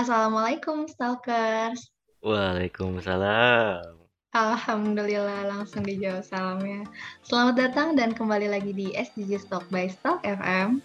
Assalamualaikum 0.00 0.88
stalkers. 0.88 1.92
Waalaikumsalam. 2.24 4.00
Alhamdulillah 4.32 5.44
langsung 5.44 5.84
dijawab 5.84 6.24
salamnya. 6.24 6.88
Selamat 7.20 7.68
datang 7.68 8.00
dan 8.00 8.16
kembali 8.16 8.48
lagi 8.48 8.72
di 8.72 8.96
SDG 8.96 9.44
Stock 9.44 9.68
by 9.68 9.92
Stock 9.92 10.24
FM. 10.24 10.80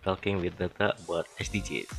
Talking 0.00 0.40
with 0.40 0.56
data 0.56 0.96
buat 1.04 1.28
SDGs. 1.36 1.92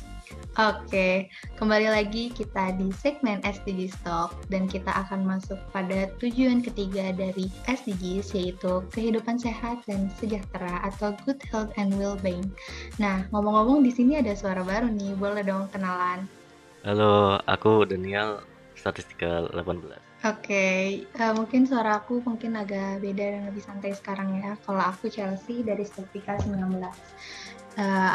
Oke, 0.58 1.30
kembali 1.62 1.94
lagi 1.94 2.34
kita 2.34 2.74
di 2.74 2.90
segmen 2.90 3.38
SDG 3.46 3.94
Stock 3.94 4.34
dan 4.50 4.66
kita 4.66 4.90
akan 5.06 5.30
masuk 5.30 5.62
pada 5.70 6.10
tujuan 6.18 6.58
ketiga 6.58 7.14
dari 7.14 7.46
SDGs 7.70 8.34
yaitu 8.34 8.82
kehidupan 8.90 9.38
sehat 9.38 9.86
dan 9.86 10.10
sejahtera 10.18 10.82
atau 10.82 11.14
good 11.22 11.38
health 11.54 11.70
and 11.78 11.94
well-being. 11.94 12.50
Nah, 12.98 13.30
ngomong-ngomong 13.30 13.86
di 13.86 13.94
sini 13.94 14.18
ada 14.18 14.34
suara 14.34 14.66
baru 14.66 14.90
nih, 14.90 15.14
boleh 15.14 15.46
dong 15.46 15.70
kenalan. 15.70 16.26
Halo, 16.88 17.36
aku 17.44 17.84
Daniel, 17.84 18.40
statistika 18.72 19.44
18. 19.52 19.92
Oke, 20.24 21.04
uh, 21.20 21.36
mungkin 21.36 21.68
suara 21.68 22.00
aku 22.00 22.24
mungkin 22.24 22.56
agak 22.56 23.04
beda 23.04 23.28
dan 23.28 23.42
lebih 23.44 23.60
santai 23.60 23.92
sekarang 23.92 24.40
ya. 24.40 24.56
Kalau 24.64 24.80
aku 24.80 25.12
Chelsea 25.12 25.60
dari 25.60 25.84
Statistika 25.84 26.40
19. 26.40 26.80
Uh, 26.80 26.88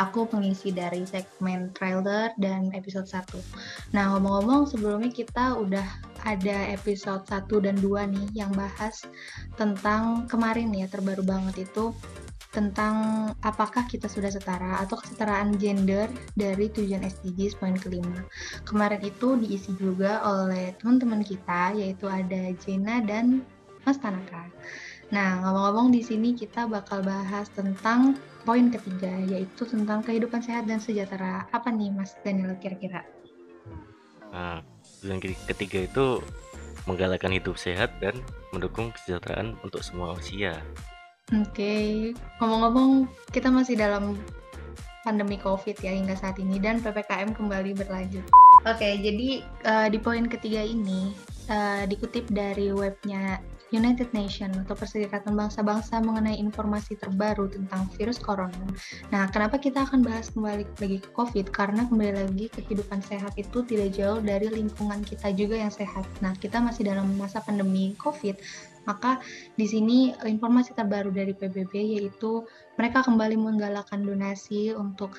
aku 0.02 0.26
pengisi 0.26 0.74
dari 0.74 1.06
segmen 1.06 1.70
trailer 1.78 2.34
dan 2.42 2.74
episode 2.74 3.06
1. 3.06 3.94
Nah, 3.94 4.18
ngomong-ngomong 4.18 4.66
sebelumnya 4.66 5.14
kita 5.14 5.54
udah 5.54 5.86
ada 6.26 6.74
episode 6.74 7.30
1 7.30 7.46
dan 7.62 7.78
2 7.78 8.10
nih 8.10 8.42
yang 8.42 8.50
bahas 8.58 9.06
tentang 9.54 10.26
kemarin 10.26 10.74
ya, 10.74 10.90
terbaru 10.90 11.22
banget 11.22 11.70
itu 11.70 11.94
tentang 12.54 13.28
apakah 13.42 13.90
kita 13.90 14.06
sudah 14.06 14.30
setara 14.30 14.78
atau 14.86 14.96
kesetaraan 15.02 15.58
gender 15.58 16.06
dari 16.38 16.70
tujuan 16.70 17.02
SDGs 17.02 17.58
poin 17.58 17.74
kelima. 17.74 18.22
Kemarin 18.64 19.02
itu 19.02 19.36
diisi 19.42 19.74
juga 19.76 20.22
oleh 20.22 20.78
teman-teman 20.78 21.26
kita 21.26 21.74
yaitu 21.74 22.06
ada 22.06 22.54
Jena 22.62 23.02
dan 23.02 23.42
Mas 23.84 23.98
Tanaka. 23.98 24.48
Nah, 25.10 25.42
ngomong-ngomong 25.44 25.92
di 25.92 26.06
sini 26.06 26.38
kita 26.38 26.70
bakal 26.70 27.02
bahas 27.02 27.50
tentang 27.52 28.16
poin 28.46 28.70
ketiga 28.70 29.12
yaitu 29.26 29.66
tentang 29.66 30.06
kehidupan 30.06 30.40
sehat 30.40 30.70
dan 30.70 30.78
sejahtera. 30.78 31.50
Apa 31.50 31.74
nih 31.74 31.90
Mas 31.90 32.14
Daniel 32.22 32.54
kira-kira? 32.62 33.02
Nah, 34.34 34.62
tujuan 35.02 35.22
ketiga 35.22 35.86
itu 35.86 36.22
menggalakkan 36.90 37.32
hidup 37.32 37.56
sehat 37.56 37.94
dan 38.02 38.18
mendukung 38.52 38.92
kesejahteraan 38.94 39.56
untuk 39.62 39.86
semua 39.86 40.18
usia. 40.18 40.58
Oke, 41.34 42.14
ngomong-ngomong 42.38 43.10
kita 43.34 43.50
masih 43.50 43.74
dalam 43.74 44.14
pandemi 45.02 45.42
COVID 45.42 45.82
ya 45.82 45.90
hingga 45.90 46.14
saat 46.14 46.38
ini 46.38 46.62
dan 46.62 46.78
PPKM 46.78 47.34
kembali 47.34 47.74
berlanjut. 47.74 48.22
Oke, 48.70 49.02
jadi 49.02 49.42
uh, 49.66 49.88
di 49.90 49.98
poin 49.98 50.30
ketiga 50.30 50.62
ini 50.62 51.12
uh, 51.50 51.90
dikutip 51.90 52.30
dari 52.30 52.70
webnya 52.70 53.42
United 53.74 54.14
Nations 54.14 54.54
atau 54.54 54.78
Perserikatan 54.78 55.34
Bangsa-Bangsa 55.34 55.98
mengenai 56.06 56.38
informasi 56.38 56.94
terbaru 57.02 57.50
tentang 57.50 57.90
virus 57.98 58.22
corona. 58.22 58.70
Nah, 59.10 59.26
kenapa 59.34 59.58
kita 59.58 59.90
akan 59.90 60.06
bahas 60.06 60.30
kembali 60.30 60.64
lagi 60.78 61.02
ke 61.02 61.10
COVID? 61.18 61.50
Karena 61.50 61.90
kembali 61.90 62.14
lagi 62.14 62.46
kehidupan 62.54 63.02
sehat 63.02 63.34
itu 63.34 63.66
tidak 63.66 63.98
jauh 63.98 64.22
dari 64.22 64.54
lingkungan 64.54 65.02
kita 65.02 65.34
juga 65.34 65.58
yang 65.58 65.74
sehat. 65.74 66.06
Nah, 66.22 66.38
kita 66.38 66.62
masih 66.62 66.86
dalam 66.86 67.10
masa 67.18 67.42
pandemi 67.42 67.98
COVID, 67.98 68.38
maka 68.84 69.24
di 69.56 69.66
sini 69.68 70.12
informasi 70.24 70.76
terbaru 70.76 71.12
dari 71.12 71.32
PBB 71.32 71.74
yaitu 72.00 72.44
mereka 72.76 73.04
kembali 73.04 73.36
menggalakkan 73.40 74.04
donasi 74.04 74.76
untuk 74.76 75.16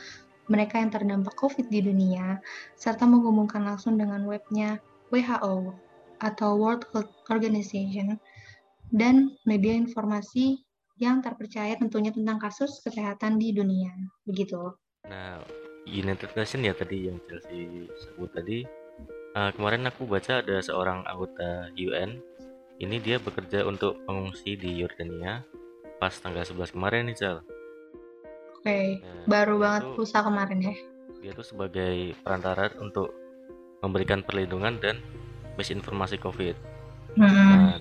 mereka 0.49 0.77
yang 0.77 0.93
terdampak 0.93 1.33
COVID 1.41 1.73
di 1.73 1.81
dunia, 1.81 2.37
serta 2.77 3.09
menghubungkan 3.09 3.65
langsung 3.65 3.97
dengan 3.97 4.29
webnya 4.29 4.77
WHO 5.09 5.73
atau 6.21 6.51
World 6.57 6.85
Health 6.93 7.13
Organization 7.33 8.21
dan 8.93 9.33
media 9.49 9.73
informasi 9.73 10.61
yang 11.01 11.25
terpercaya 11.25 11.75
tentunya 11.75 12.15
tentang 12.15 12.39
kasus 12.39 12.79
kesehatan 12.85 13.41
di 13.41 13.51
dunia. 13.51 13.91
Begitu. 14.29 14.77
Nah, 15.11 15.43
United 15.89 16.33
Nations 16.33 16.65
ya 16.65 16.75
tadi 16.77 17.11
yang 17.11 17.19
Chelsea 17.27 17.89
sebut 17.99 18.31
tadi. 18.33 18.59
Uh, 19.35 19.51
kemarin 19.59 19.91
aku 19.91 20.07
baca 20.07 20.39
ada 20.39 20.63
seorang 20.63 21.03
anggota 21.11 21.75
UN. 21.75 22.23
Ini 22.75 22.97
dia 22.99 23.23
bekerja 23.23 23.63
untuk 23.63 24.03
pengungsi 24.03 24.59
di 24.59 24.83
Yordania 24.83 25.47
pas 26.03 26.11
tanggal 26.19 26.43
11 26.43 26.75
kemarin 26.75 27.07
nih, 27.07 27.17
Cel. 27.17 27.39
Oke, 27.39 28.67
okay. 28.67 28.87
nah, 28.99 29.25
baru 29.31 29.55
banget 29.63 29.83
pusat 29.95 30.27
kemarin 30.27 30.59
ya. 30.59 30.75
Dia 31.23 31.33
tuh 31.33 31.47
sebagai 31.47 32.19
perantara 32.21 32.75
untuk 32.83 33.15
memberikan 33.85 34.27
perlindungan 34.27 34.81
dan 34.83 34.99
misinformasi 35.55 36.19
COVID. 36.19 36.57
Hmm. 37.15 37.31
Nah, 37.31 37.79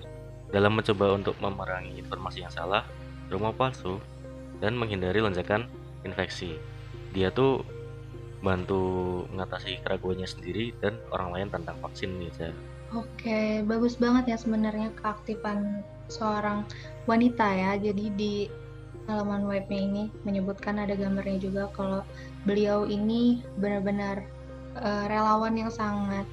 dalam 0.54 0.78
mencoba 0.78 1.18
untuk 1.18 1.34
memerangi 1.42 1.98
informasi 1.98 2.46
yang 2.46 2.52
salah, 2.54 2.86
rumah 3.32 3.50
palsu, 3.50 3.98
dan 4.62 4.78
menghindari 4.78 5.18
lonjakan 5.18 5.66
infeksi. 6.06 6.54
Dia 7.10 7.34
tuh 7.34 7.66
bantu 8.44 9.24
mengatasi 9.32 9.80
keraguannya 9.82 10.28
sendiri 10.28 10.76
dan 10.78 11.00
orang 11.10 11.32
lain 11.32 11.48
tentang 11.50 11.80
vaksin 11.80 12.12
nih, 12.20 12.30
Oke, 12.30 12.54
Oke, 12.94 13.66
bagus 13.66 13.98
banget 13.98 14.30
ya 14.30 14.38
sebenarnya 14.38 14.94
keaktifan 15.02 15.82
seorang 16.06 16.62
wanita 17.10 17.42
ya. 17.42 17.74
Jadi 17.74 18.06
di 18.14 18.34
halaman 19.10 19.44
webnya 19.50 19.80
ini 19.82 20.02
menyebutkan 20.22 20.78
ada 20.78 20.94
gambarnya 20.94 21.42
juga 21.42 21.68
kalau 21.74 22.06
beliau 22.46 22.86
ini 22.86 23.42
benar-benar 23.58 24.22
uh, 24.78 25.10
relawan 25.10 25.58
yang 25.58 25.74
sangat 25.74 26.24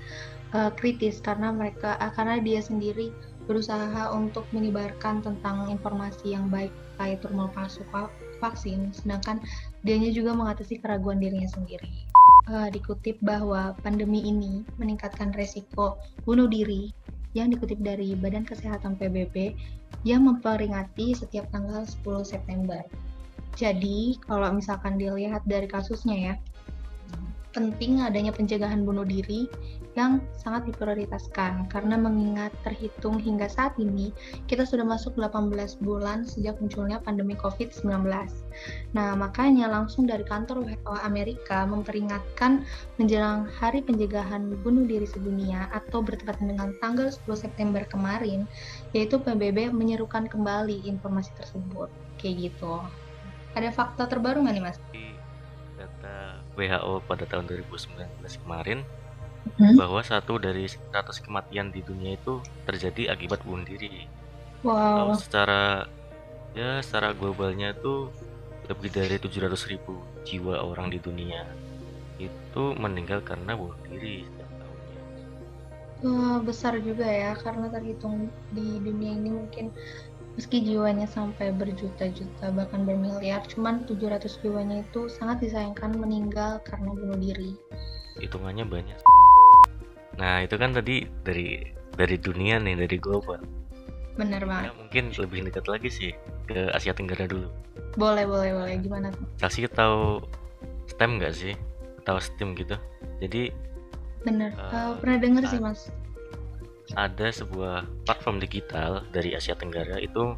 uh, 0.53 0.71
kritis 0.77 1.17
karena 1.19 1.49
mereka 1.49 1.97
uh, 1.97 2.13
karena 2.13 2.37
dia 2.39 2.61
sendiri 2.61 3.11
berusaha 3.49 4.13
untuk 4.13 4.45
menyebarkan 4.53 5.25
tentang 5.25 5.67
informasi 5.73 6.37
yang 6.37 6.47
baik 6.47 6.71
terkait 7.01 7.25
rumah 7.25 7.49
palsu 7.49 7.81
vaksin, 8.37 8.93
sedangkan 8.93 9.41
dianya 9.81 10.13
juga 10.13 10.37
mengatasi 10.37 10.77
keraguan 10.77 11.17
dirinya 11.17 11.49
sendiri. 11.49 12.10
Uh, 12.49 12.73
dikutip 12.73 13.21
bahwa 13.21 13.77
pandemi 13.85 14.25
ini 14.25 14.65
meningkatkan 14.81 15.29
resiko 15.37 16.01
bunuh 16.25 16.49
diri 16.49 16.89
yang 17.37 17.53
dikutip 17.53 17.77
dari 17.79 18.17
Badan 18.17 18.43
Kesehatan 18.43 18.97
PBB 18.97 19.53
yang 20.03 20.25
memperingati 20.25 21.13
setiap 21.13 21.45
tanggal 21.53 21.85
10 21.85 22.25
September. 22.25 22.81
Jadi, 23.53 24.17
kalau 24.25 24.49
misalkan 24.57 24.97
dilihat 24.97 25.45
dari 25.45 25.69
kasusnya 25.69 26.17
ya, 26.17 26.33
penting 27.51 28.01
adanya 28.01 28.31
pencegahan 28.31 28.87
bunuh 28.87 29.03
diri 29.03 29.45
yang 29.99 30.23
sangat 30.39 30.71
diprioritaskan 30.71 31.67
karena 31.67 31.99
mengingat 31.99 32.55
terhitung 32.63 33.19
hingga 33.19 33.51
saat 33.51 33.75
ini 33.75 34.15
kita 34.47 34.63
sudah 34.63 34.87
masuk 34.87 35.19
18 35.19 35.51
bulan 35.83 36.23
sejak 36.23 36.55
munculnya 36.63 37.03
pandemi 37.03 37.35
COVID-19. 37.35 38.07
Nah, 38.95 39.11
makanya 39.19 39.67
langsung 39.67 40.07
dari 40.07 40.23
kantor 40.23 40.63
WHO 40.63 40.95
Amerika 41.03 41.67
memperingatkan 41.67 42.63
menjelang 42.95 43.47
Hari 43.51 43.83
Pencegahan 43.83 44.55
Bunuh 44.63 44.87
Diri 44.87 45.07
Sedunia 45.07 45.67
atau 45.75 45.99
bertepatan 45.99 46.55
dengan 46.55 46.71
tanggal 46.79 47.11
10 47.11 47.27
September 47.35 47.83
kemarin, 47.83 48.47
yaitu 48.95 49.19
PBB 49.19 49.75
menyerukan 49.75 50.31
kembali 50.31 50.87
informasi 50.87 51.35
tersebut. 51.35 51.91
Kayak 52.15 52.51
gitu. 52.51 52.79
Ada 53.51 53.75
fakta 53.75 54.07
terbaru 54.07 54.47
nggak 54.47 54.55
nih, 54.55 54.63
Mas? 54.63 54.79
Data 55.75 56.39
WHO 56.55 57.01
pada 57.09 57.25
tahun 57.25 57.49
2019 57.49 57.97
kemarin 58.45 58.85
hmm? 59.57 59.77
bahwa 59.77 60.01
satu 60.01 60.37
dari 60.37 60.67
100 60.67 61.25
kematian 61.25 61.69
di 61.69 61.81
dunia 61.81 62.17
itu 62.17 62.41
terjadi 62.65 63.13
akibat 63.15 63.41
bunuh 63.45 63.65
diri. 63.65 64.07
Wow. 64.61 65.17
secara 65.17 65.89
ya 66.53 66.85
secara 66.85 67.17
globalnya 67.17 67.73
itu 67.73 68.13
lebih 68.69 68.93
dari 68.93 69.17
700 69.17 69.73
ribu 69.73 69.97
jiwa 70.21 70.61
orang 70.61 70.93
di 70.93 71.01
dunia 71.01 71.41
itu 72.21 72.63
meninggal 72.77 73.25
karena 73.25 73.57
bunuh 73.57 73.73
diri 73.89 74.21
setiap 74.21 74.51
tahunnya. 74.61 75.01
Besar 76.45 76.77
juga 76.77 77.09
ya 77.09 77.33
karena 77.41 77.73
terhitung 77.73 78.29
di 78.53 78.77
dunia 78.85 79.17
ini 79.17 79.33
mungkin 79.33 79.73
meski 80.39 80.63
jiwanya 80.63 81.09
sampai 81.09 81.51
berjuta-juta 81.51 82.55
bahkan 82.55 82.87
bermiliar 82.87 83.43
cuman 83.51 83.83
700 83.83 84.39
jiwanya 84.39 84.85
itu 84.85 85.11
sangat 85.11 85.43
disayangkan 85.43 85.91
meninggal 85.99 86.63
karena 86.63 86.87
bunuh 86.95 87.19
diri 87.19 87.59
hitungannya 88.19 88.63
banyak 88.63 88.99
Nah 90.21 90.45
itu 90.45 90.53
kan 90.61 90.77
tadi 90.77 91.09
dari 91.25 91.65
dari 91.97 92.15
dunia 92.21 92.61
nih 92.61 92.77
dari 92.85 92.97
global. 93.01 93.41
Bener 94.13 94.45
banget. 94.45 94.69
Ya, 94.69 94.71
mungkin 94.77 95.03
lebih 95.17 95.49
dekat 95.49 95.65
lagi 95.65 95.89
sih 95.89 96.11
ke 96.45 96.69
Asia 96.77 96.93
Tenggara 96.93 97.25
dulu. 97.25 97.49
Boleh 97.97 98.29
boleh 98.29 98.53
boleh 98.53 98.77
gimana 98.77 99.09
tuh? 99.09 99.25
Kasih 99.41 99.65
tahu 99.73 100.21
STEM 100.93 101.17
nggak 101.17 101.33
sih? 101.33 101.57
Tahu 102.05 102.21
STEM 102.21 102.53
gitu? 102.53 102.77
Jadi. 103.17 103.49
Bener. 104.21 104.53
Uh, 104.53 104.69
uh, 104.69 104.91
pernah 105.01 105.17
denger 105.17 105.43
sih 105.49 105.57
mas. 105.57 105.89
Ada 106.93 107.33
sebuah 107.33 107.89
platform 108.05 108.37
digital 108.37 109.01
dari 109.09 109.33
Asia 109.33 109.57
Tenggara 109.57 109.97
itu 109.97 110.37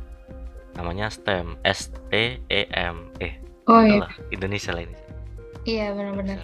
namanya 0.74 1.06
STEM 1.10 1.58
S 1.62 1.94
T 2.10 2.42
E 2.50 2.62
M 2.74 3.14
eh 3.22 3.38
oh 3.70 3.86
iya 3.86 4.10
Indonesia 4.34 4.74
lah 4.74 4.82
ini 4.82 4.98
iya 5.70 5.94
benar-benar 5.94 6.42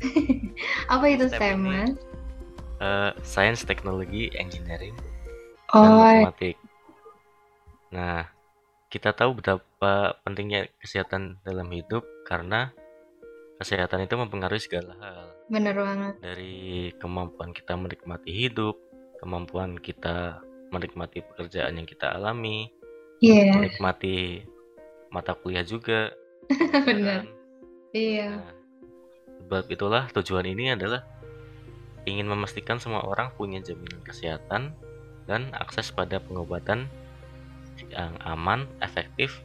Apa 0.92 1.04
itu 1.08 1.26
STEM, 1.30 1.66
Mas? 1.66 1.92
Uh, 2.76 3.10
Science, 3.24 3.64
Technology, 3.64 4.28
Engineering, 4.36 4.92
oh. 5.72 5.80
dan 5.80 5.92
Matematik. 5.96 6.56
Nah, 7.88 8.28
kita 8.92 9.16
tahu 9.16 9.40
betapa 9.40 10.20
pentingnya 10.22 10.68
kesehatan 10.80 11.40
dalam 11.42 11.68
hidup 11.72 12.04
karena 12.28 12.70
kesehatan 13.56 14.04
itu 14.04 14.14
mempengaruhi 14.20 14.60
segala 14.60 14.92
hal. 15.00 15.26
Benar 15.48 15.74
banget. 15.74 16.14
Dari 16.20 16.92
kemampuan 17.00 17.56
kita 17.56 17.72
menikmati 17.74 18.30
hidup, 18.30 18.76
kemampuan 19.20 19.80
kita 19.80 20.44
menikmati 20.68 21.24
pekerjaan 21.24 21.80
yang 21.80 21.88
kita 21.88 22.12
alami, 22.12 22.68
yeah. 23.24 23.56
menikmati 23.56 24.44
mata 25.08 25.32
kuliah 25.32 25.64
juga. 25.64 26.12
Benar. 26.88 27.24
Iya. 27.96 28.28
Nah, 28.44 28.52
sebab 29.46 29.70
itulah 29.70 30.10
tujuan 30.10 30.42
ini 30.42 30.74
adalah 30.74 31.06
ingin 32.02 32.26
memastikan 32.26 32.82
semua 32.82 33.06
orang 33.06 33.30
punya 33.38 33.62
jaminan 33.62 34.02
kesehatan 34.02 34.74
dan 35.30 35.54
akses 35.54 35.94
pada 35.94 36.18
pengobatan 36.18 36.90
yang 37.94 38.18
aman, 38.26 38.66
efektif, 38.82 39.38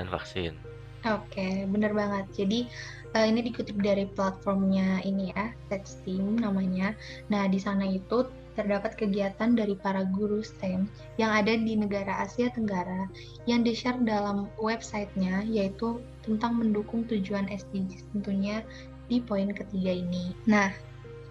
dan 0.00 0.08
vaksin. 0.08 0.56
Oke, 1.04 1.68
bener 1.68 1.92
banget. 1.92 2.24
Jadi 2.32 2.64
uh, 3.12 3.26
ini 3.28 3.44
dikutip 3.44 3.76
dari 3.84 4.08
platformnya 4.08 5.04
ini 5.04 5.30
ya, 5.36 5.52
Texting 5.68 6.40
namanya. 6.40 6.96
Nah, 7.28 7.44
di 7.46 7.60
sana 7.60 7.84
itu 7.84 8.26
terdapat 8.58 8.98
kegiatan 8.98 9.54
dari 9.54 9.78
para 9.78 10.02
guru 10.10 10.42
STEM 10.42 10.90
yang 11.14 11.30
ada 11.30 11.54
di 11.54 11.78
negara 11.78 12.26
Asia 12.26 12.50
Tenggara 12.50 13.06
yang 13.46 13.62
di-share 13.62 14.02
dalam 14.02 14.50
websitenya 14.58 15.46
yaitu 15.46 16.02
tentang 16.26 16.58
mendukung 16.58 17.06
tujuan 17.06 17.46
SDGs 17.46 18.02
tentunya 18.10 18.66
di 19.08 19.18
poin 19.24 19.50
ketiga 19.50 19.90
ini. 19.90 20.36
Nah, 20.46 20.70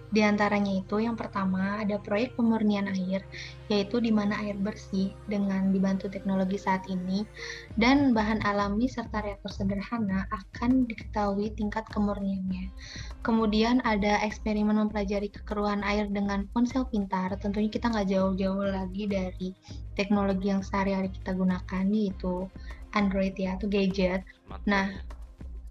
di 0.08 0.24
antaranya 0.24 0.72
itu 0.72 1.04
yang 1.04 1.20
pertama 1.20 1.84
ada 1.84 2.00
proyek 2.00 2.40
pemurnian 2.40 2.88
air, 2.88 3.20
yaitu 3.68 4.00
di 4.00 4.08
mana 4.08 4.40
air 4.40 4.56
bersih 4.56 5.12
dengan 5.28 5.76
dibantu 5.76 6.08
teknologi 6.08 6.56
saat 6.56 6.88
ini 6.88 7.28
dan 7.76 8.16
bahan 8.16 8.40
alami 8.48 8.88
serta 8.88 9.20
reaktor 9.20 9.52
sederhana 9.52 10.24
akan 10.32 10.88
diketahui 10.88 11.52
tingkat 11.60 11.84
kemurniannya. 11.92 12.72
Kemudian 13.20 13.84
ada 13.84 14.24
eksperimen 14.24 14.80
mempelajari 14.80 15.28
kekeruhan 15.28 15.84
air 15.84 16.08
dengan 16.08 16.48
ponsel 16.56 16.88
pintar, 16.88 17.36
tentunya 17.44 17.68
kita 17.68 17.92
nggak 17.92 18.08
jauh-jauh 18.08 18.64
lagi 18.64 19.12
dari 19.12 19.52
teknologi 20.00 20.56
yang 20.56 20.64
sehari-hari 20.64 21.12
kita 21.12 21.36
gunakan, 21.36 21.84
yaitu 21.92 22.48
Android 22.96 23.36
ya, 23.36 23.60
atau 23.60 23.68
gadget. 23.68 24.24
Nah, 24.64 24.96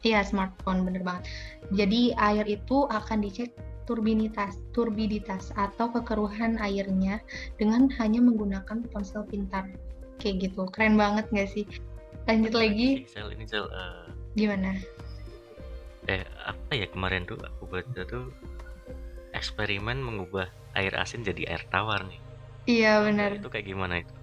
Iya, 0.07 0.23
smartphone 0.23 0.87
bener 0.87 1.03
banget. 1.03 1.27
Jadi 1.75 2.15
air 2.15 2.47
itu 2.47 2.87
akan 2.87 3.27
dicek 3.27 3.51
turbinitas, 3.91 4.55
turbiditas 4.71 5.51
atau 5.59 5.91
kekeruhan 5.91 6.63
airnya 6.63 7.19
dengan 7.59 7.91
hanya 7.99 8.23
menggunakan 8.23 8.87
ponsel 8.95 9.27
pintar. 9.27 9.67
Kayak 10.23 10.51
gitu. 10.51 10.71
Keren 10.71 10.95
banget 10.95 11.27
nggak 11.35 11.51
sih? 11.51 11.67
Lanjut 12.31 12.55
lagi. 12.55 13.03
Sel 13.11 13.35
ini 13.35 13.51
sel 13.51 13.67
uh, 13.67 14.07
gimana? 14.39 14.79
Eh, 16.07 16.23
apa 16.47 16.71
ya 16.71 16.87
kemarin 16.87 17.27
tuh 17.27 17.39
aku 17.43 17.67
baca 17.67 18.03
tuh 18.07 18.31
eksperimen 19.35 19.99
mengubah 19.99 20.47
air 20.79 20.95
asin 20.95 21.27
jadi 21.27 21.51
air 21.51 21.63
tawar 21.75 22.07
nih. 22.07 22.23
Iya, 22.71 23.03
benar. 23.03 23.43
Itu 23.43 23.51
kayak 23.51 23.67
gimana 23.67 24.07
itu? 24.07 24.15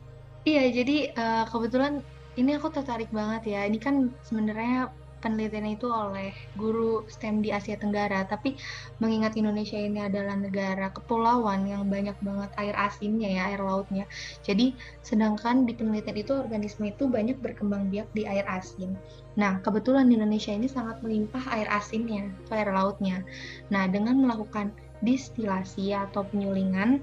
Iya, 0.48 0.64
jadi 0.84 0.98
uh, 1.16 1.44
kebetulan 1.52 2.00
ini 2.40 2.56
aku 2.56 2.72
tertarik 2.72 3.12
banget 3.12 3.52
ya. 3.52 3.68
Ini 3.68 3.80
kan 3.80 4.12
sebenarnya 4.24 4.92
penelitian 5.24 5.72
itu 5.72 5.88
oleh 5.88 6.36
guru 6.60 7.08
STEM 7.08 7.40
di 7.40 7.56
Asia 7.56 7.80
Tenggara, 7.80 8.28
tapi 8.28 8.60
mengingat 9.00 9.40
Indonesia 9.40 9.80
ini 9.80 10.04
adalah 10.04 10.36
negara 10.36 10.92
kepulauan 10.92 11.64
yang 11.64 11.88
banyak 11.88 12.20
banget 12.20 12.52
air 12.60 12.76
asinnya 12.76 13.32
ya, 13.32 13.42
air 13.56 13.64
lautnya. 13.64 14.04
Jadi, 14.44 14.76
sedangkan 15.00 15.64
di 15.64 15.72
penelitian 15.72 16.20
itu 16.20 16.36
organisme 16.36 16.92
itu 16.92 17.08
banyak 17.08 17.40
berkembang 17.40 17.88
biak 17.88 18.12
di 18.12 18.28
air 18.28 18.44
asin. 18.52 19.00
Nah, 19.40 19.64
kebetulan 19.64 20.12
di 20.12 20.20
Indonesia 20.20 20.52
ini 20.52 20.68
sangat 20.68 21.00
melimpah 21.00 21.48
air 21.56 21.72
asinnya, 21.72 22.28
air 22.52 22.68
lautnya. 22.68 23.24
Nah, 23.72 23.88
dengan 23.88 24.20
melakukan 24.20 24.76
distilasi 25.00 25.96
atau 25.96 26.28
penyulingan, 26.28 27.00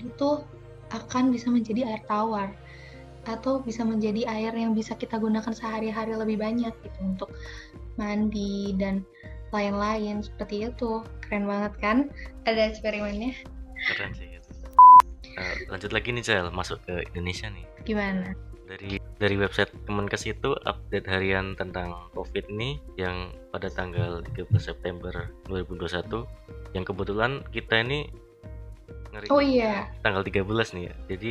itu 0.00 0.40
akan 0.92 1.32
bisa 1.32 1.48
menjadi 1.48 1.88
air 1.88 2.02
tawar 2.04 2.52
atau 3.28 3.62
bisa 3.62 3.86
menjadi 3.86 4.26
air 4.26 4.52
yang 4.54 4.74
bisa 4.74 4.98
kita 4.98 5.18
gunakan 5.18 5.54
sehari-hari 5.54 6.14
lebih 6.18 6.42
banyak 6.42 6.74
gitu 6.82 6.98
untuk 7.00 7.30
mandi 8.00 8.74
dan 8.78 9.06
lain-lain. 9.54 10.24
Seperti 10.24 10.66
itu. 10.70 11.04
Keren 11.26 11.46
banget 11.46 11.72
kan? 11.78 11.98
Ada 12.48 12.74
eksperimennya? 12.74 13.36
Keren 13.92 14.12
sih 14.14 14.32
uh, 15.38 15.56
lanjut 15.72 15.90
lagi 15.92 16.08
nih 16.12 16.24
Cel. 16.24 16.48
Masuk 16.52 16.80
ke 16.84 17.04
Indonesia 17.12 17.48
nih. 17.48 17.64
Gimana? 17.84 18.32
Dari 18.68 18.96
dari 19.20 19.36
website 19.36 19.70
Kemenkes 19.84 20.24
itu 20.24 20.56
update 20.64 21.06
harian 21.06 21.54
tentang 21.58 22.08
COVID 22.16 22.48
ini 22.48 22.80
yang 22.96 23.36
pada 23.52 23.68
tanggal 23.68 24.24
13 24.32 24.48
September 24.56 25.12
2021 25.46 26.24
yang 26.72 26.84
kebetulan 26.88 27.44
kita 27.52 27.84
ini 27.84 28.08
ngeri 29.12 29.28
oh 29.28 29.44
iya. 29.44 29.92
tanggal 30.00 30.24
13 30.24 30.48
nih 30.48 30.84
ya. 30.88 30.94
Jadi 31.12 31.30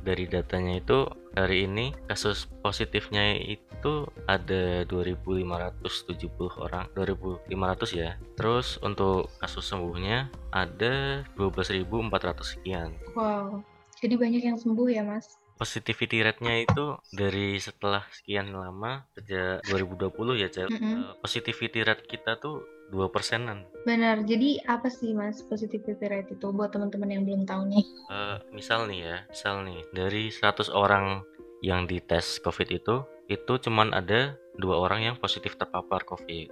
dari 0.00 0.24
datanya 0.24 0.80
itu 0.80 1.04
hari 1.36 1.70
ini 1.70 1.94
kasus 2.10 2.50
positifnya 2.60 3.38
itu 3.38 4.06
ada 4.26 4.82
2570 4.86 6.30
orang 6.58 6.86
2500 6.94 7.48
ya. 7.94 8.18
Terus 8.34 8.78
untuk 8.82 9.30
kasus 9.38 9.66
sembuhnya 9.66 10.30
ada 10.50 11.22
12.400 11.38 12.42
sekian. 12.42 12.90
Wow 13.14 13.62
jadi 14.00 14.16
banyak 14.16 14.42
yang 14.42 14.56
sembuh 14.56 14.88
ya 14.88 15.04
mas? 15.04 15.36
Positivity 15.60 16.24
rate-nya 16.24 16.64
itu 16.64 16.96
dari 17.12 17.60
setelah 17.60 18.00
sekian 18.08 18.48
lama 18.48 19.04
sejak 19.12 19.60
2020 19.68 20.40
ya 20.40 20.48
Cel 20.48 20.72
mm 20.72 20.80
-hmm. 20.80 21.00
positivity 21.20 21.84
rate 21.84 22.08
kita 22.08 22.40
tuh 22.40 22.64
dua 22.90 23.06
persenan. 23.08 23.64
Benar. 23.86 24.26
Jadi 24.26 24.60
apa 24.66 24.90
sih 24.90 25.14
mas 25.14 25.40
positivity 25.46 25.94
rate 26.04 26.34
itu 26.34 26.46
buat 26.50 26.74
teman-teman 26.74 27.08
yang 27.08 27.22
belum 27.24 27.42
tahu 27.46 27.70
nih? 27.70 27.84
Uh, 28.10 28.36
misal 28.52 28.84
nih 28.90 29.00
ya, 29.06 29.16
misal 29.30 29.54
nih 29.64 29.80
dari 29.94 30.28
100 30.28 30.68
orang 30.74 31.22
yang 31.62 31.86
dites 31.86 32.42
COVID 32.42 32.68
itu, 32.68 33.06
itu 33.30 33.52
cuman 33.62 33.94
ada 33.94 34.34
dua 34.58 34.76
orang 34.82 35.06
yang 35.06 35.16
positif 35.16 35.56
terpapar 35.56 36.02
COVID. 36.04 36.50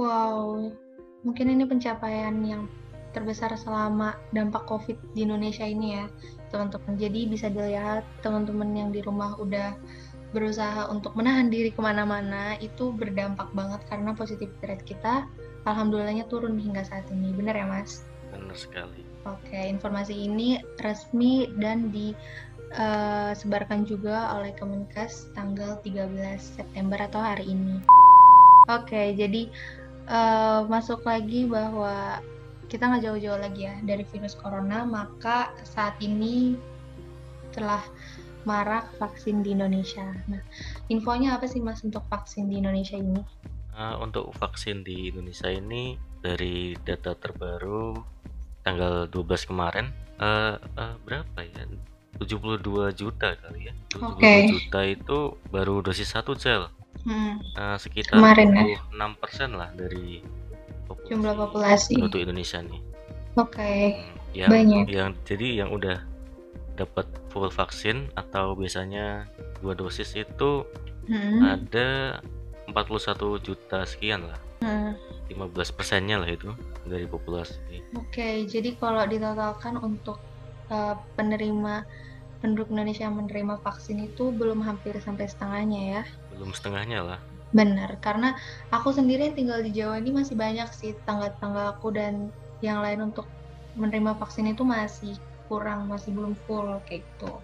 Wow, 0.00 0.72
mungkin 1.26 1.52
ini 1.52 1.66
pencapaian 1.66 2.34
yang 2.46 2.70
terbesar 3.14 3.54
selama 3.54 4.18
dampak 4.34 4.66
COVID 4.66 5.14
di 5.14 5.22
Indonesia 5.22 5.62
ini 5.66 5.98
ya, 5.98 6.06
teman-teman. 6.50 6.98
Jadi 6.98 7.20
bisa 7.30 7.46
dilihat 7.46 8.02
teman-teman 8.22 8.70
yang 8.74 8.90
di 8.90 9.02
rumah 9.02 9.38
udah 9.38 9.78
berusaha 10.34 10.90
untuk 10.90 11.14
menahan 11.14 11.46
diri 11.46 11.70
ke 11.70 11.78
mana-mana 11.78 12.58
itu 12.58 12.90
berdampak 12.90 13.54
banget 13.54 13.86
karena 13.86 14.10
positivity 14.18 14.66
rate 14.66 14.82
kita 14.82 15.30
alhamdulillahnya 15.64 16.28
turun 16.28 16.56
hingga 16.60 16.84
saat 16.84 17.04
ini. 17.12 17.32
Benar 17.32 17.56
ya, 17.56 17.66
Mas? 17.68 18.04
Benar 18.32 18.56
sekali. 18.56 19.04
Oke, 19.24 19.56
informasi 19.56 20.12
ini 20.12 20.60
resmi 20.84 21.48
dan 21.56 21.88
disebarkan 21.88 23.80
uh, 23.84 23.88
juga 23.88 24.36
oleh 24.36 24.52
Kemenkes 24.52 25.32
tanggal 25.32 25.80
13 25.80 26.36
September 26.40 27.00
atau 27.00 27.24
hari 27.24 27.48
ini. 27.56 27.80
Oke, 28.68 29.16
jadi 29.16 29.48
uh, 30.08 30.68
masuk 30.68 31.04
lagi 31.08 31.48
bahwa 31.48 32.20
kita 32.68 32.88
nggak 32.88 33.04
jauh-jauh 33.04 33.40
lagi 33.40 33.68
ya 33.68 33.76
dari 33.84 34.04
virus 34.08 34.36
corona, 34.36 34.84
maka 34.84 35.52
saat 35.64 35.96
ini 36.00 36.56
telah 37.52 37.80
marak 38.44 38.84
vaksin 39.00 39.40
di 39.40 39.56
Indonesia. 39.56 40.04
Nah, 40.28 40.40
infonya 40.92 41.40
apa 41.40 41.48
sih 41.48 41.64
Mas 41.64 41.80
untuk 41.80 42.04
vaksin 42.12 42.52
di 42.52 42.60
Indonesia 42.60 42.96
ini? 43.00 43.24
Uh, 43.74 43.98
untuk 43.98 44.30
vaksin 44.38 44.86
di 44.86 45.10
Indonesia 45.10 45.50
ini 45.50 45.98
dari 46.22 46.78
data 46.86 47.10
terbaru 47.18 47.98
tanggal 48.62 49.10
12 49.10 49.50
kemarin 49.50 49.90
uh, 50.22 50.56
uh, 50.78 50.94
berapa 51.02 51.42
ya 51.42 51.66
72 52.22 52.62
juta 52.94 53.34
kali 53.34 53.68
ya 53.68 53.74
72 53.90 54.14
okay. 54.14 54.38
juta 54.46 54.80
itu 54.86 55.18
baru 55.50 55.82
dosis 55.82 56.06
satu 56.06 56.38
cel 56.38 56.70
hmm. 57.02 57.58
uh, 57.58 57.74
sekitar 57.74 58.22
kemarin, 58.22 58.54
26 58.54 58.94
ya? 58.94 59.06
persen 59.18 59.50
lah 59.58 59.70
dari 59.74 60.22
populasi 60.86 61.10
jumlah 61.10 61.34
populasi 61.34 61.94
untuk 61.98 62.22
Indonesia 62.22 62.62
nih 62.62 62.82
oke 63.34 63.52
okay. 63.58 63.82
hmm, 63.98 64.38
yang 64.38 64.50
banyak 64.54 64.84
yang 64.86 65.10
jadi 65.26 65.66
yang 65.66 65.70
udah 65.74 65.98
dapat 66.78 67.06
full 67.30 67.50
vaksin 67.50 68.10
atau 68.14 68.54
biasanya 68.54 69.26
dua 69.58 69.74
dosis 69.74 70.14
itu 70.14 70.62
hmm. 71.10 71.38
ada 71.42 72.22
41 72.70 73.44
juta 73.44 73.84
sekian 73.84 74.28
lah 74.28 74.38
hmm. 74.64 74.96
15 75.32 75.76
persennya 75.76 76.20
lah 76.20 76.30
itu 76.30 76.52
dari 76.88 77.04
populasi 77.08 77.60
oke 77.96 78.10
okay, 78.12 78.44
jadi 78.48 78.76
kalau 78.80 79.04
ditotalkan 79.04 79.80
untuk 79.80 80.20
uh, 80.72 80.96
penerima 81.16 81.84
penduduk 82.44 82.68
Indonesia 82.72 83.08
yang 83.08 83.16
menerima 83.16 83.60
vaksin 83.64 84.04
itu 84.04 84.28
belum 84.32 84.60
hampir 84.60 84.96
sampai 85.00 85.28
setengahnya 85.28 85.80
ya 86.00 86.02
belum 86.36 86.52
setengahnya 86.52 87.00
lah 87.04 87.20
Benar, 87.54 88.02
karena 88.02 88.34
aku 88.74 88.90
sendiri 88.90 89.30
yang 89.30 89.38
tinggal 89.38 89.62
di 89.62 89.70
Jawa 89.70 90.02
ini 90.02 90.10
masih 90.10 90.34
banyak 90.34 90.66
sih 90.74 90.90
tangga-tangga 91.06 91.78
aku 91.78 91.94
dan 91.94 92.34
yang 92.66 92.82
lain 92.82 93.14
untuk 93.14 93.30
menerima 93.78 94.18
vaksin 94.18 94.50
itu 94.50 94.66
masih 94.66 95.14
kurang, 95.46 95.86
masih 95.86 96.10
belum 96.10 96.34
full 96.50 96.82
kayak 96.90 97.06
gitu. 97.06 97.38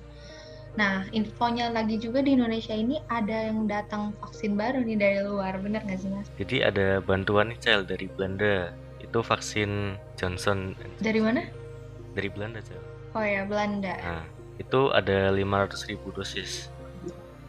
Nah, 0.78 1.02
infonya 1.10 1.74
lagi 1.74 1.98
juga 1.98 2.22
di 2.22 2.38
Indonesia 2.38 2.70
ini 2.70 3.02
ada 3.10 3.50
yang 3.50 3.66
datang 3.66 4.14
vaksin 4.22 4.54
baru 4.54 4.86
nih 4.86 4.98
dari 4.98 5.18
luar, 5.26 5.58
bener 5.58 5.82
nggak 5.82 5.98
sih 5.98 6.10
mas? 6.10 6.30
Jadi 6.38 6.62
ada 6.62 7.02
bantuan 7.02 7.50
nih 7.50 7.58
Cel 7.58 7.82
dari 7.82 8.06
Belanda, 8.06 8.70
itu 9.02 9.18
vaksin 9.18 9.98
Johnson. 10.14 10.78
Dari 11.02 11.18
mana? 11.18 11.42
Dari 12.14 12.30
Belanda 12.30 12.62
Cel. 12.62 12.78
Oh 13.18 13.24
ya, 13.26 13.42
Belanda. 13.42 13.98
Nah, 13.98 14.24
itu 14.62 14.94
ada 14.94 15.34
500 15.34 15.90
ribu 15.90 16.14
dosis. 16.14 16.70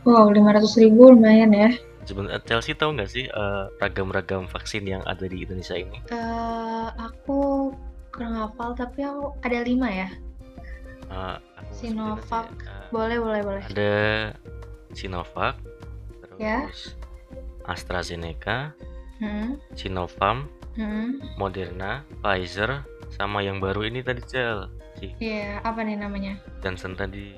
Wow, 0.01 0.33
500 0.33 0.81
ribu 0.81 1.13
lumayan 1.13 1.53
ya. 1.53 1.69
Sebenarnya 2.09 2.41
Chelsea 2.49 2.73
tahu 2.73 2.97
nggak 2.97 3.11
sih 3.13 3.29
uh, 3.29 3.69
ragam-ragam 3.77 4.49
vaksin 4.49 4.89
yang 4.89 5.05
ada 5.05 5.29
di 5.29 5.45
Indonesia 5.45 5.77
ini? 5.77 6.01
Uh, 6.09 6.89
aku 6.97 7.69
kurang 8.09 8.33
hafal 8.33 8.73
tapi 8.73 9.05
aku 9.05 9.37
ada 9.45 9.61
lima 9.61 9.85
ya. 9.93 10.09
Uh, 11.11 11.35
Sinovac, 11.75 12.47
uh, 12.63 12.87
boleh 12.87 13.19
boleh 13.19 13.41
boleh. 13.43 13.63
Ada 13.67 14.31
Sinovac, 14.95 15.59
terus 16.23 16.39
ya. 16.39 16.63
AstraZeneca, 17.67 18.71
hmm. 19.19 19.59
Sinovac, 19.75 20.47
hmm. 20.79 21.35
Moderna, 21.35 22.07
Pfizer, 22.23 22.87
sama 23.11 23.43
yang 23.43 23.59
baru 23.59 23.91
ini 23.91 23.99
tadi 23.99 24.23
Cel. 24.23 24.71
Iya, 25.03 25.11
yeah, 25.19 25.53
apa 25.67 25.83
nih 25.83 25.99
namanya? 25.99 26.39
Johnson 26.63 26.95
tadi. 26.95 27.35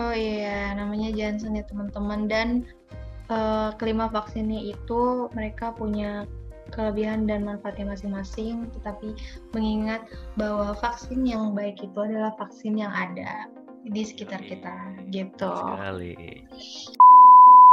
Oh 0.00 0.10
iya, 0.10 0.74
namanya 0.74 1.14
Johnson 1.14 1.54
ya 1.54 1.64
teman-teman 1.68 2.26
dan 2.26 2.48
uh, 3.28 3.70
kelima 3.76 4.08
vaksinnya 4.10 4.72
itu 4.72 5.28
mereka 5.36 5.70
punya 5.76 6.26
kelebihan 6.70 7.26
dan 7.26 7.42
manfaatnya 7.42 7.90
masing-masing, 7.90 8.70
tetapi 8.78 9.18
mengingat 9.56 10.06
bahwa 10.38 10.76
vaksin 10.78 11.26
yang 11.26 11.56
baik 11.56 11.82
itu 11.82 11.98
adalah 11.98 12.30
vaksin 12.38 12.78
yang 12.78 12.94
ada 12.94 13.50
di 13.82 14.02
sekitar 14.06 14.38
kita, 14.46 14.74
gitu. 15.10 15.50
Sekali. 15.50 16.46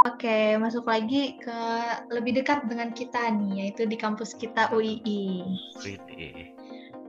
Oke, 0.07 0.55
masuk 0.55 0.87
lagi 0.87 1.35
ke 1.43 1.59
lebih 2.09 2.39
dekat 2.39 2.63
dengan 2.71 2.95
kita 2.95 3.35
nih, 3.35 3.67
yaitu 3.67 3.83
di 3.83 3.99
kampus 3.99 4.31
kita 4.31 4.71
UII. 4.71 5.43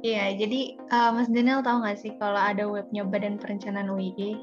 Iya, 0.01 0.33
jadi 0.35 0.81
uh, 0.91 1.13
Mas 1.13 1.29
Daniel 1.29 1.61
tahu 1.61 1.85
nggak 1.85 1.99
sih 2.01 2.13
kalau 2.17 2.41
ada 2.41 2.65
webnya 2.67 3.05
Badan 3.07 3.37
Perencanaan 3.39 3.93
UII? 3.93 4.35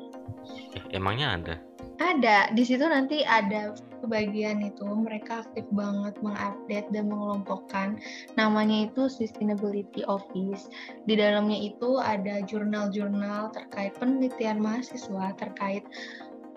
Emangnya 0.94 1.36
ada? 1.36 1.56
Ada, 1.98 2.54
di 2.54 2.64
situ 2.64 2.86
nanti 2.86 3.26
ada 3.26 3.74
kebagian 4.02 4.62
itu 4.64 4.86
mereka 4.86 5.44
aktif 5.46 5.66
banget 5.74 6.16
mengupdate 6.24 6.90
dan 6.94 7.06
mengelompokkan 7.10 7.98
namanya 8.40 8.90
itu 8.90 9.10
Sustainability 9.12 10.06
Office. 10.06 10.70
Di 11.10 11.18
dalamnya 11.18 11.58
itu 11.58 11.98
ada 12.02 12.42
jurnal-jurnal 12.46 13.52
terkait 13.52 13.94
penelitian 13.98 14.62
mahasiswa 14.62 15.34
terkait 15.38 15.84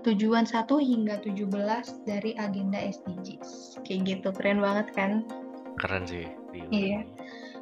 tujuan 0.01 0.49
1 0.49 0.65
hingga 0.81 1.21
17 1.21 2.09
dari 2.09 2.33
agenda 2.41 2.81
SDGs. 2.81 3.81
Kayak 3.85 4.01
gitu, 4.09 4.29
keren 4.33 4.65
banget 4.65 4.89
kan? 4.97 5.13
Keren 5.77 6.05
sih. 6.09 6.27
Iya. 6.73 7.05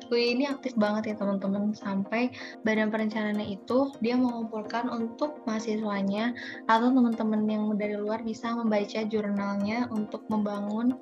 Wih, 0.09 0.33
ini 0.33 0.49
aktif 0.49 0.73
banget 0.81 1.13
ya 1.13 1.15
teman-teman 1.21 1.77
sampai 1.77 2.33
badan 2.65 2.89
perencanaannya 2.89 3.61
itu 3.61 3.93
dia 4.01 4.17
mengumpulkan 4.17 4.89
untuk 4.89 5.45
mahasiswanya 5.45 6.33
atau 6.65 6.89
teman-teman 6.89 7.45
yang 7.45 7.69
dari 7.77 7.93
luar 8.01 8.25
bisa 8.25 8.57
membaca 8.57 9.05
jurnalnya 9.05 9.85
untuk 9.93 10.25
membangun 10.33 10.97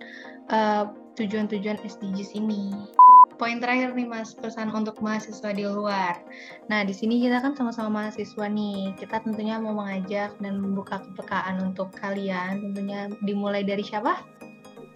uh, 0.50 0.90
tujuan-tujuan 1.14 1.78
SDGs 1.86 2.34
ini. 2.34 2.74
Poin 3.36 3.60
terakhir 3.60 3.92
nih 3.92 4.08
Mas, 4.08 4.32
pesan 4.32 4.72
untuk 4.72 4.98
mahasiswa 5.04 5.52
di 5.52 5.68
luar. 5.68 6.24
Nah, 6.72 6.82
di 6.82 6.96
sini 6.96 7.20
kita 7.20 7.44
kan 7.44 7.52
sama-sama 7.52 8.02
mahasiswa 8.08 8.48
nih. 8.48 8.96
Kita 8.96 9.20
tentunya 9.22 9.60
mau 9.60 9.76
mengajak 9.76 10.34
dan 10.40 10.56
membuka 10.56 11.04
kepekaan 11.04 11.60
untuk 11.60 11.92
kalian. 12.00 12.64
Tentunya 12.64 13.12
dimulai 13.20 13.60
dari 13.60 13.84
siapa? 13.84 14.24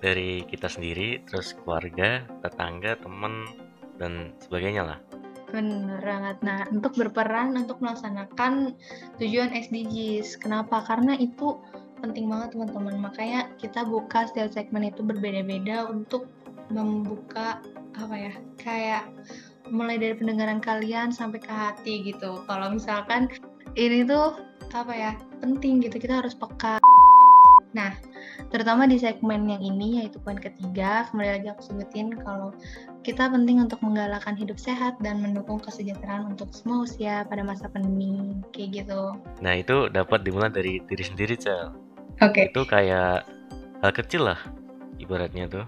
Dari 0.00 0.40
kita 0.48 0.72
sendiri, 0.72 1.20
terus 1.28 1.52
keluarga, 1.52 2.24
tetangga, 2.40 2.96
teman, 3.04 3.44
dan 4.00 4.32
sebagainya 4.40 4.82
lah. 4.82 4.98
Benar 5.52 6.00
banget. 6.00 6.36
Nah, 6.40 6.60
untuk 6.72 6.96
berperan 6.96 7.52
untuk 7.58 7.84
melaksanakan 7.84 8.72
tujuan 9.20 9.52
SDGs. 9.52 10.40
Kenapa? 10.40 10.80
Karena 10.86 11.18
itu 11.20 11.60
penting 12.00 12.32
banget 12.32 12.56
teman-teman. 12.56 12.96
Makanya 13.04 13.52
kita 13.60 13.84
buka 13.84 14.24
setiap 14.30 14.56
segmen 14.56 14.88
itu 14.88 15.04
berbeda-beda 15.04 15.90
untuk 15.90 16.30
membuka 16.72 17.60
apa 17.98 18.14
ya? 18.16 18.32
Kayak 18.56 19.04
mulai 19.68 20.00
dari 20.00 20.16
pendengaran 20.16 20.62
kalian 20.62 21.12
sampai 21.12 21.42
ke 21.42 21.52
hati 21.52 22.08
gitu. 22.08 22.40
Kalau 22.48 22.72
misalkan 22.72 23.28
ini 23.76 24.06
tuh 24.06 24.40
apa 24.72 24.94
ya? 24.96 25.12
penting 25.40 25.80
gitu. 25.82 25.96
Kita 25.98 26.20
harus 26.22 26.36
peka. 26.36 26.78
Nah, 27.72 27.96
terutama 28.48 28.84
di 28.84 29.00
segmen 29.00 29.48
yang 29.48 29.62
ini 29.62 30.04
yaitu 30.04 30.20
poin 30.22 30.36
ketiga, 30.36 31.08
kembali 31.10 31.30
lagi 31.40 31.48
aku 31.50 31.62
sebutin 31.64 32.14
kalau 32.20 32.54
kita 33.00 33.28
penting 33.32 33.60
untuk 33.60 33.80
menggalakkan 33.80 34.36
hidup 34.36 34.60
sehat 34.60 34.98
dan 35.00 35.24
mendukung 35.24 35.56
kesejahteraan 35.60 36.36
untuk 36.36 36.52
semua 36.52 36.84
usia 36.84 37.24
pada 37.26 37.40
masa 37.40 37.70
pandemi 37.72 38.36
kayak 38.52 38.84
gitu. 38.84 39.16
Nah 39.40 39.56
itu 39.56 39.88
dapat 39.88 40.22
dimulai 40.26 40.52
dari 40.52 40.78
diri 40.84 41.04
sendiri 41.04 41.34
cel. 41.38 41.72
Oke. 42.20 42.32
Okay. 42.32 42.44
Itu 42.52 42.68
kayak 42.68 43.24
hal 43.80 43.92
kecil 43.96 44.28
lah 44.28 44.40
ibaratnya 45.00 45.48
tuh 45.48 45.66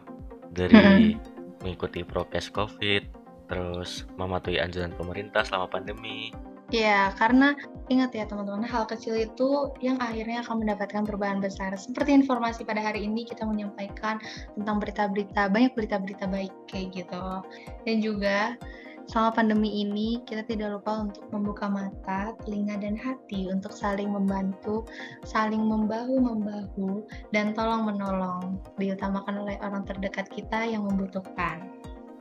dari 0.52 1.16
mengikuti 1.64 2.04
prokes 2.04 2.52
COVID, 2.52 3.02
terus 3.48 4.04
mematuhi 4.20 4.60
anjuran 4.60 4.92
pemerintah 4.92 5.46
selama 5.46 5.72
pandemi, 5.72 6.28
Iya, 6.72 7.12
karena 7.20 7.52
ingat 7.92 8.16
ya 8.16 8.24
teman-teman, 8.24 8.64
hal 8.64 8.88
kecil 8.88 9.12
itu 9.12 9.68
yang 9.84 10.00
akhirnya 10.00 10.40
akan 10.40 10.64
mendapatkan 10.64 11.04
perubahan 11.04 11.36
besar. 11.44 11.76
Seperti 11.76 12.16
informasi 12.16 12.64
pada 12.64 12.80
hari 12.80 13.04
ini 13.04 13.28
kita 13.28 13.44
menyampaikan 13.44 14.16
tentang 14.56 14.80
berita-berita, 14.80 15.52
banyak 15.52 15.76
berita-berita 15.76 16.24
baik 16.32 16.52
kayak 16.72 16.96
gitu. 16.96 17.44
Dan 17.84 18.00
juga 18.00 18.56
selama 19.04 19.36
pandemi 19.36 19.84
ini 19.84 20.24
kita 20.24 20.48
tidak 20.48 20.80
lupa 20.80 21.04
untuk 21.04 21.28
membuka 21.28 21.68
mata, 21.68 22.32
telinga, 22.48 22.80
dan 22.80 22.96
hati 22.96 23.52
untuk 23.52 23.76
saling 23.76 24.08
membantu, 24.08 24.88
saling 25.28 25.60
membahu-membahu, 25.60 27.04
dan 27.36 27.52
tolong-menolong, 27.52 28.56
diutamakan 28.80 29.44
oleh 29.44 29.60
orang 29.60 29.84
terdekat 29.84 30.24
kita 30.32 30.64
yang 30.64 30.88
membutuhkan. 30.88 31.68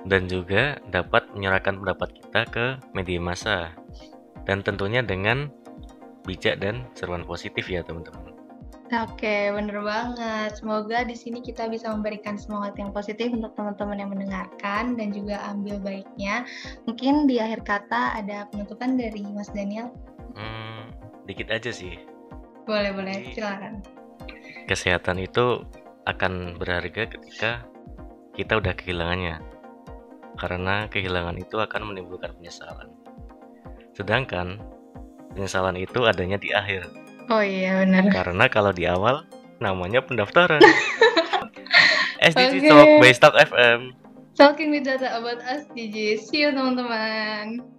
Dan 0.04 0.28
juga 0.28 0.76
dapat 0.92 1.30
menyerahkan 1.32 1.80
pendapat 1.80 2.10
kita 2.20 2.42
ke 2.52 2.66
media 2.92 3.22
massa 3.22 3.72
dan 4.46 4.66
tentunya 4.66 5.06
dengan 5.06 5.50
bijak 6.26 6.62
dan 6.62 6.86
seruan 6.94 7.26
positif 7.26 7.66
ya 7.70 7.82
teman-teman. 7.82 8.32
Oke, 8.92 9.48
bener 9.56 9.80
banget. 9.80 10.60
Semoga 10.60 11.08
di 11.08 11.16
sini 11.16 11.40
kita 11.40 11.72
bisa 11.72 11.88
memberikan 11.96 12.36
semangat 12.36 12.76
yang 12.76 12.92
positif 12.92 13.32
untuk 13.32 13.56
teman-teman 13.56 14.04
yang 14.04 14.12
mendengarkan 14.12 15.00
dan 15.00 15.16
juga 15.16 15.40
ambil 15.48 15.80
baiknya. 15.80 16.44
Mungkin 16.84 17.24
di 17.24 17.40
akhir 17.40 17.64
kata 17.64 18.20
ada 18.20 18.52
penutupan 18.52 19.00
dari 19.00 19.24
Mas 19.32 19.48
Daniel. 19.56 19.96
Hmm, 20.36 20.92
dikit 21.24 21.48
aja 21.56 21.72
sih. 21.72 22.04
Boleh, 22.68 22.92
boleh. 22.92 23.32
Silakan. 23.32 23.80
Kesehatan 24.68 25.24
itu 25.24 25.64
akan 26.04 26.60
berharga 26.60 27.08
ketika 27.08 27.64
kita 28.36 28.60
udah 28.60 28.76
kehilangannya. 28.76 29.40
Karena 30.36 30.92
kehilangan 30.92 31.40
itu 31.40 31.64
akan 31.64 31.96
menimbulkan 31.96 32.36
penyesalan. 32.36 32.92
Sedangkan 33.96 34.60
penyesalan 35.34 35.80
itu 35.80 36.04
adanya 36.04 36.36
di 36.40 36.52
akhir. 36.52 36.88
Oh 37.32 37.40
iya 37.40 37.84
benar. 37.84 38.12
Karena 38.12 38.46
kalau 38.52 38.76
di 38.76 38.84
awal 38.88 39.24
namanya 39.64 40.04
pendaftaran. 40.04 40.60
SDG 42.22 42.62
okay. 42.62 42.70
Talk 42.70 42.90
by 43.02 43.12
Stock 43.16 43.36
FM. 43.40 43.80
Talking 44.38 44.70
with 44.70 44.86
data 44.86 45.18
about 45.18 45.42
SDG. 45.42 46.22
See 46.22 46.46
you 46.46 46.54
teman-teman. 46.54 47.72